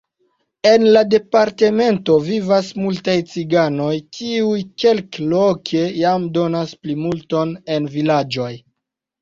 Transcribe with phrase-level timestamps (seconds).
[0.67, 8.53] En la departemento vivas multaj ciganoj, kiuj kelkloke jam donas plimulton en vilaĝoj.